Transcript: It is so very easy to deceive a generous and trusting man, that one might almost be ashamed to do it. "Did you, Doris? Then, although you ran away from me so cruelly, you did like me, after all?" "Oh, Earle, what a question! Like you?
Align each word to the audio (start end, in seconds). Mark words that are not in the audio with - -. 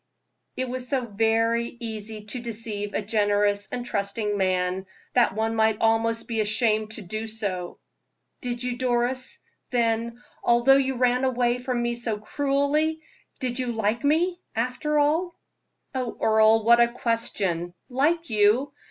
It 0.57 0.65
is 0.67 0.89
so 0.89 1.05
very 1.05 1.77
easy 1.79 2.23
to 2.25 2.39
deceive 2.41 2.95
a 2.95 3.03
generous 3.03 3.67
and 3.71 3.85
trusting 3.85 4.35
man, 4.35 4.87
that 5.13 5.35
one 5.35 5.55
might 5.55 5.77
almost 5.79 6.27
be 6.27 6.39
ashamed 6.41 6.89
to 6.93 7.03
do 7.03 7.27
it. 7.31 7.77
"Did 8.41 8.63
you, 8.63 8.77
Doris? 8.79 9.43
Then, 9.69 10.23
although 10.43 10.77
you 10.77 10.95
ran 10.95 11.23
away 11.23 11.59
from 11.59 11.83
me 11.83 11.93
so 11.93 12.17
cruelly, 12.17 12.99
you 13.43 13.49
did 13.53 13.59
like 13.75 14.03
me, 14.03 14.41
after 14.55 14.97
all?" 14.97 15.39
"Oh, 15.93 16.17
Earle, 16.19 16.63
what 16.63 16.79
a 16.79 16.87
question! 16.87 17.75
Like 17.87 18.31
you? 18.31 18.71